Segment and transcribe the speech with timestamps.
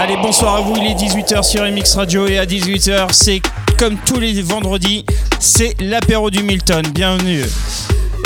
[0.00, 3.42] Allez, bonsoir à vous, il est 18h sur MX Radio et à 18h, c'est
[3.76, 5.04] comme tous les vendredis,
[5.40, 6.86] c'est l'apéro du Milton.
[6.94, 7.42] Bienvenue.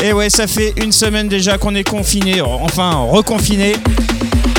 [0.04, 3.72] Et ouais, ça fait une semaine déjà qu'on est confiné, enfin reconfiné.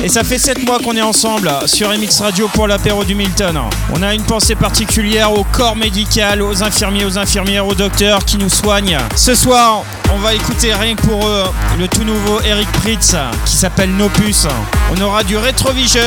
[0.03, 3.57] Et ça fait 7 mois qu'on est ensemble sur MX Radio pour l'apéro du Milton.
[3.93, 8.35] On a une pensée particulière au corps médical, aux infirmiers, aux infirmières, aux docteurs qui
[8.35, 8.97] nous soignent.
[9.15, 11.45] Ce soir, on va écouter rien pour eux
[11.79, 14.45] le tout nouveau Eric Pritz qui s'appelle Nopus.
[14.93, 16.01] On aura du Retrovision,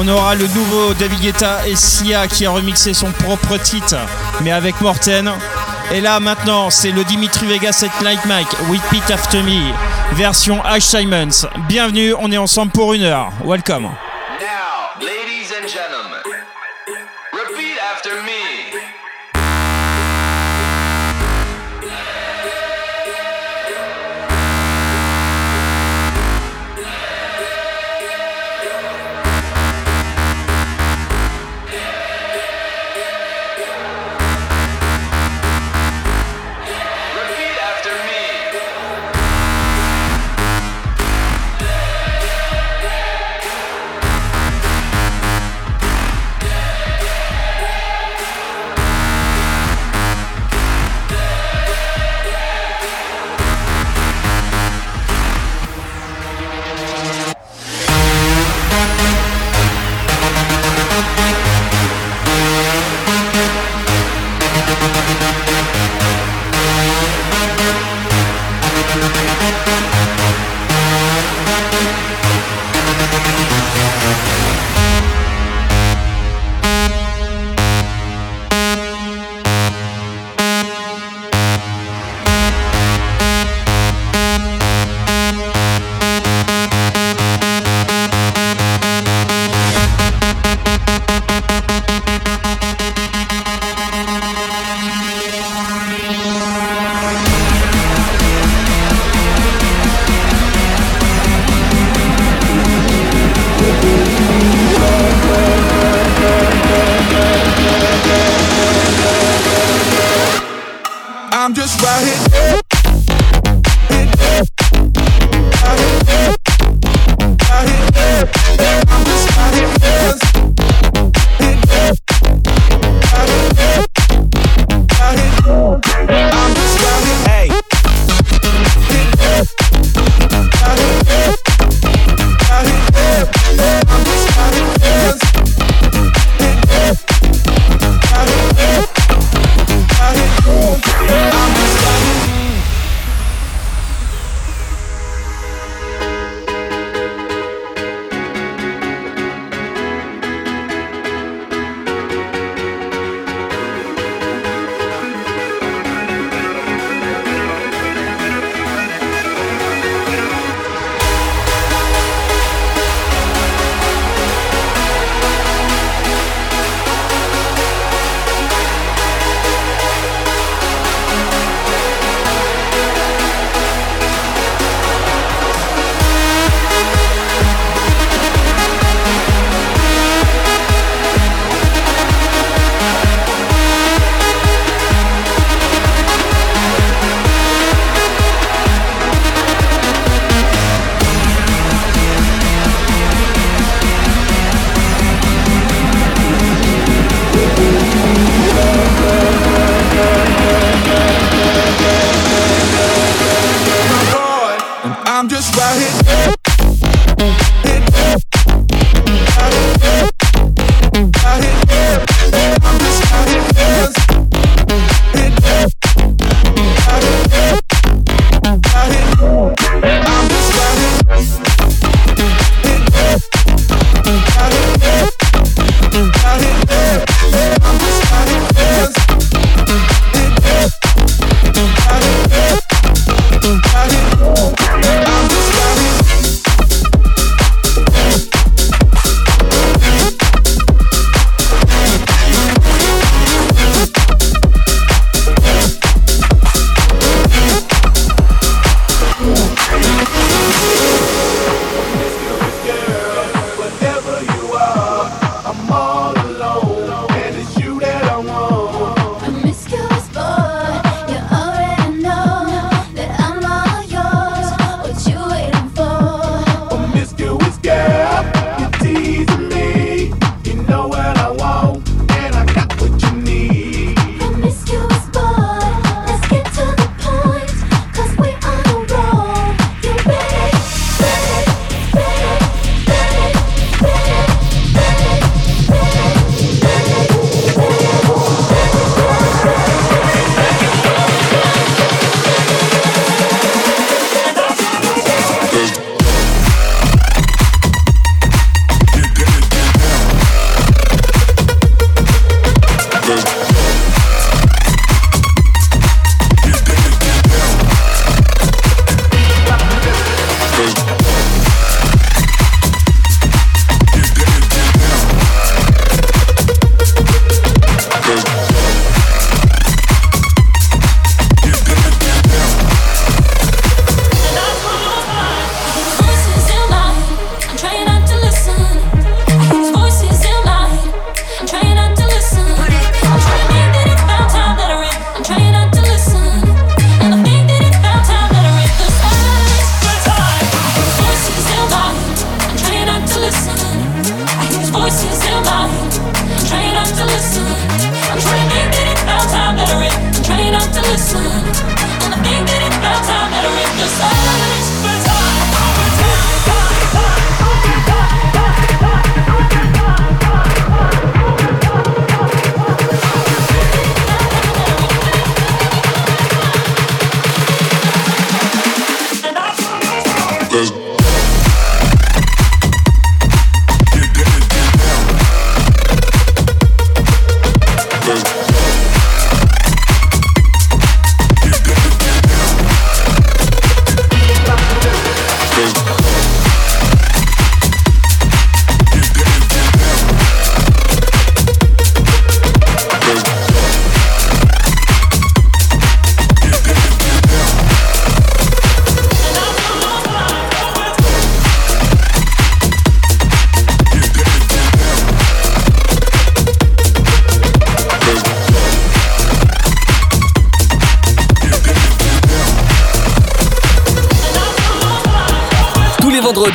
[0.00, 3.96] on aura le nouveau David Guetta et Sia qui a remixé son propre titre,
[4.40, 5.30] mais avec Morten.
[5.92, 8.48] Et là maintenant, c'est le Dimitri Vegas et Light Mike,
[8.90, 9.72] Pete After Me,
[10.14, 11.46] version Ash Simons.
[11.68, 13.30] Bienvenue, on est ensemble pour une heure.
[13.44, 13.90] Welcome.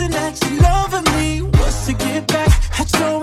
[0.00, 1.42] reason that you're loving me.
[1.42, 3.19] Was to get back at your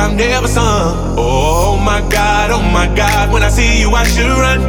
[0.00, 1.14] I've never sung.
[1.18, 4.60] Oh my god, oh my god, when I see you, I should run.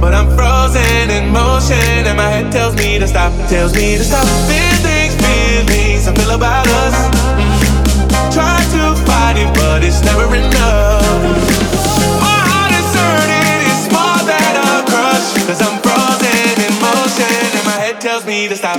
[0.00, 4.04] But I'm frozen in motion, and my head tells me to stop, tells me to
[4.04, 4.24] stop.
[4.46, 6.94] Feelings, feelings, I feel about us.
[7.34, 8.30] Mm-hmm.
[8.30, 11.02] Try to fight it, but it's never enough.
[12.22, 15.34] My heart is hurting, it's more than a crush.
[15.50, 18.78] Cause I'm frozen in motion, and my head tells me to stop.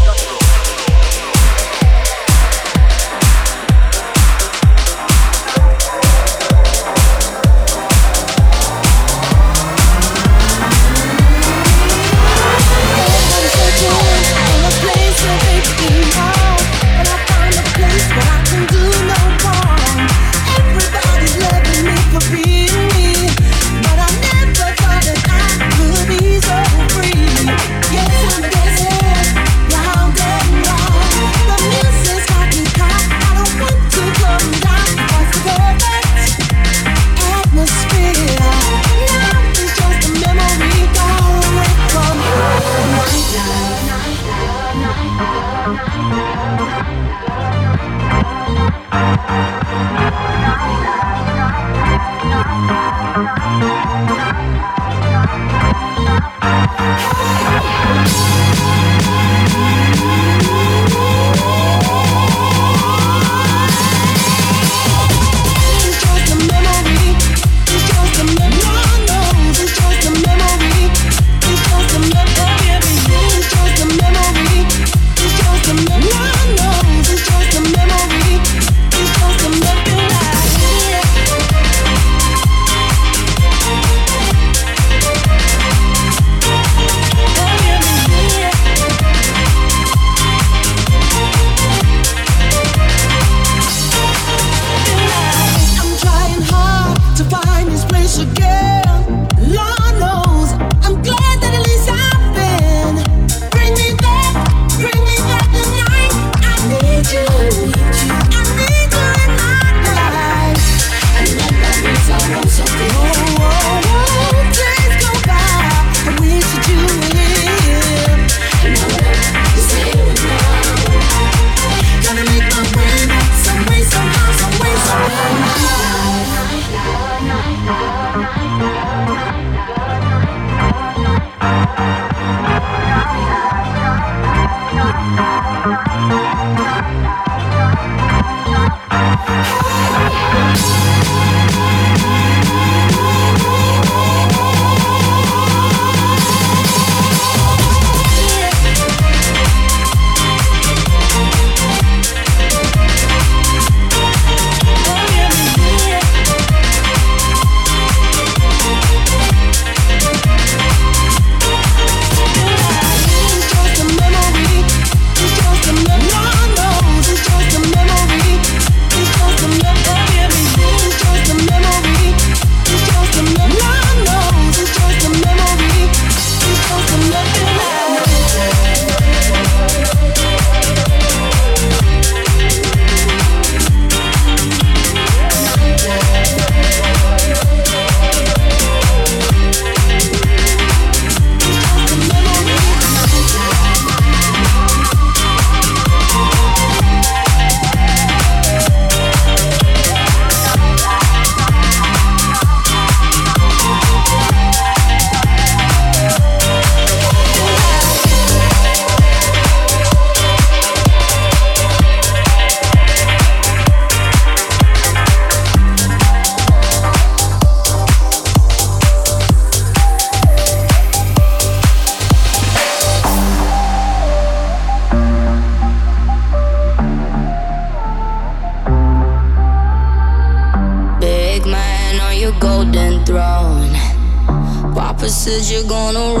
[235.21, 236.20] said you're gonna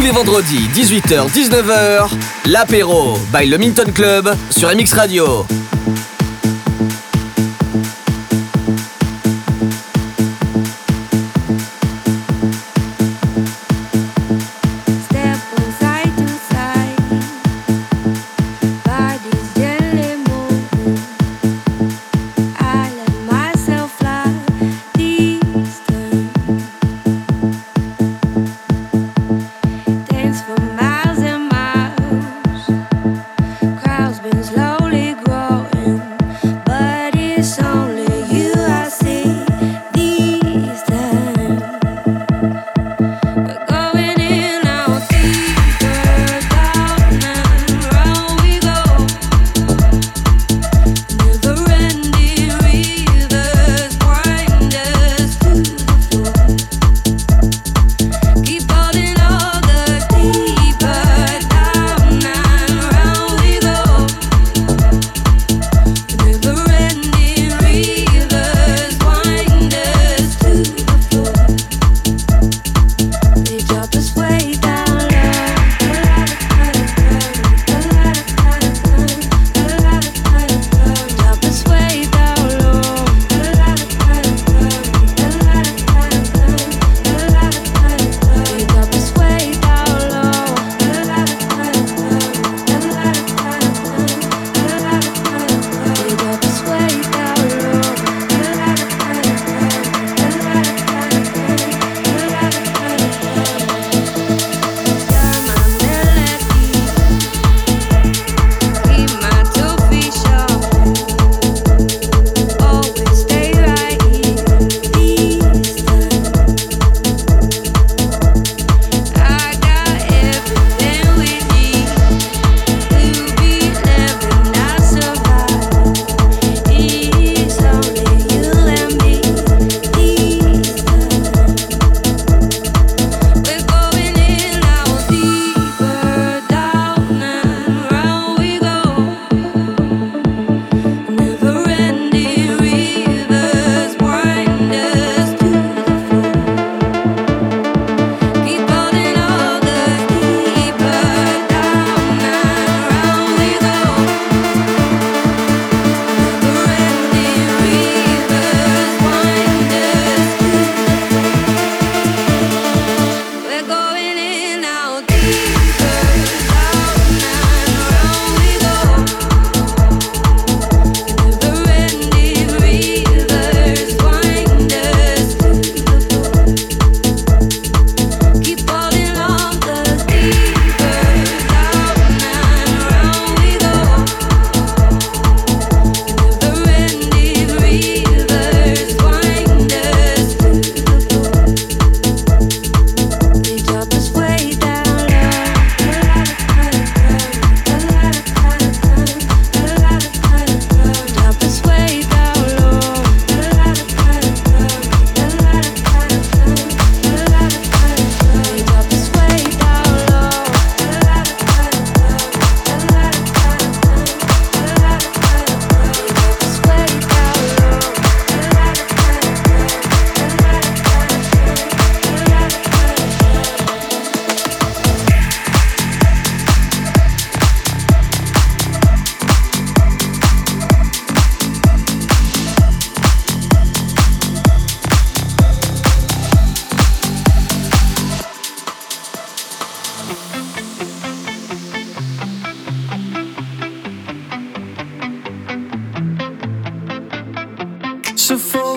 [0.00, 2.10] tous les vendredis 18h-19h,
[2.46, 5.44] l'apéro by le Minton Club sur MX Radio.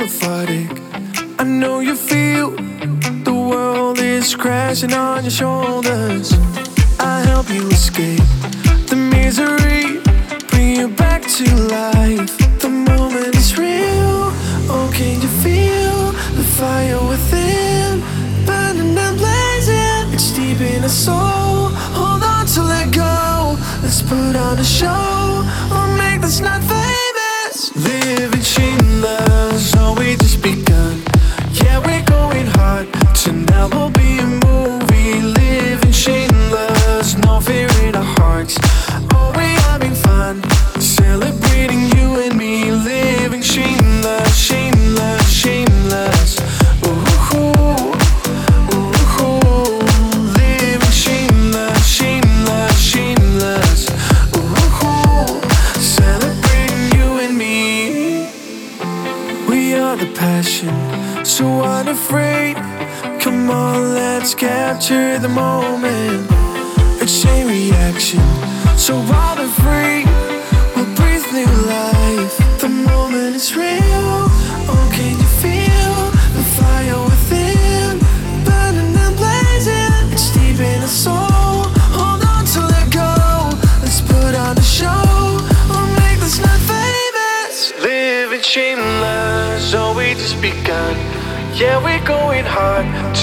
[0.06, 2.52] I know you feel
[3.24, 6.34] the world is crashing on your shoulders.
[7.00, 8.20] I help you escape
[8.90, 10.02] the misery,
[10.50, 12.38] bring you back to life.
[12.60, 14.28] The moment is real.
[14.68, 18.02] Oh, can you feel the fire within?
[18.46, 21.70] Burning and blazing, it's deep in our soul.
[21.96, 23.56] Hold on to let go.
[23.82, 25.46] Let's put on a show.
[25.72, 27.74] I'll make this night famous.
[27.78, 29.33] Live in love.
[64.88, 65.53] to the moon.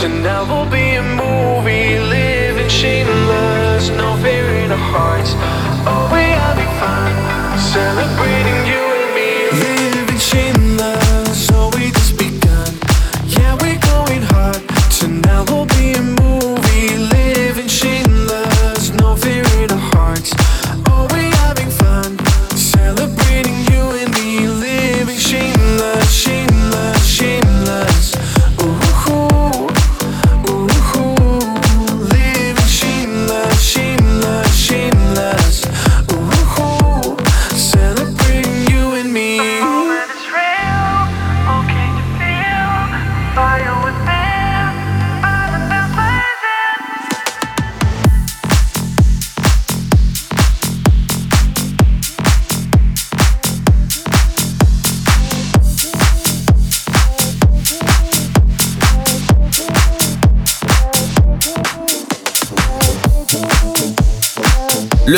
[0.03, 5.33] and we'll be a movie living shameless, no fear in our hearts.
[5.87, 8.80] Oh, we will be fine, celebrating you.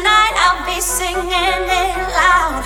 [0.00, 2.64] tonight I'll be singing it loud.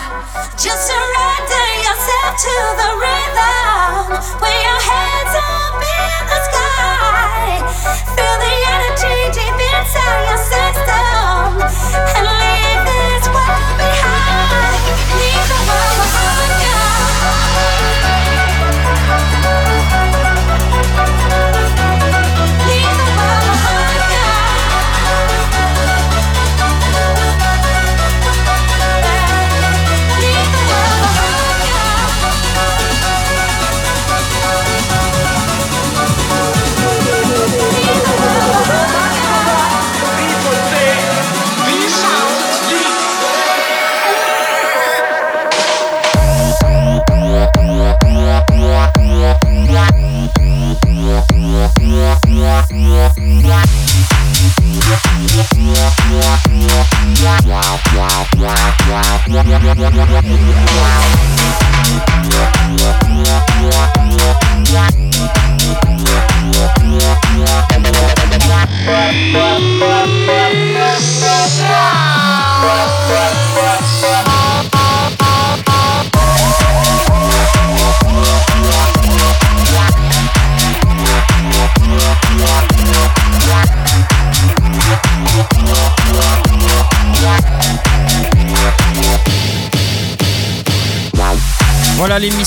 [0.55, 4.39] Just surrender yourself to the rhythm.
[4.39, 6.54] Put your hands up in the sky.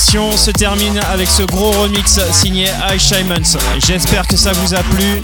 [0.08, 3.58] Se termine avec ce gros remix signé Ice Simons.
[3.86, 5.20] J'espère que ça vous a plu.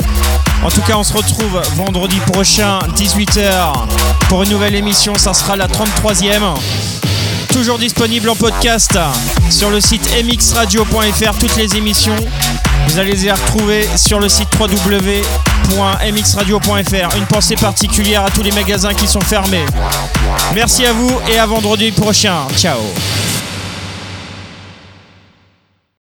[0.62, 3.72] En tout cas, on se retrouve vendredi prochain, 18h,
[4.28, 5.14] pour une nouvelle émission.
[5.16, 6.54] Ça sera la 33e.
[7.50, 8.98] Toujours disponible en podcast
[9.48, 11.38] sur le site mxradio.fr.
[11.40, 12.16] Toutes les émissions,
[12.88, 17.16] vous allez les retrouver sur le site www.mxradio.fr.
[17.16, 19.64] Une pensée particulière à tous les magasins qui sont fermés.
[20.54, 22.46] Merci à vous et à vendredi prochain.
[22.58, 22.80] Ciao.